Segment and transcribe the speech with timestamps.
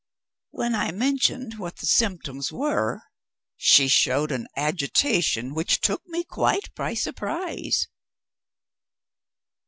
[0.49, 3.03] When I mentioned what the symptoms were,
[3.55, 7.85] she showed an agitation which took me quite by surprise.